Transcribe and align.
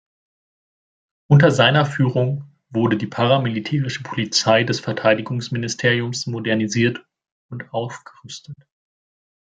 Unter 1.29 1.51
seiner 1.51 1.85
Führung 1.85 2.49
wurde 2.71 2.97
die 2.97 3.05
paramilitärische 3.05 4.01
Polizei 4.01 4.63
des 4.63 4.79
Verteidigungsministeriums 4.79 6.25
modernisiert 6.25 7.05
und 7.51 7.71
aufgerüstet. 7.71 8.55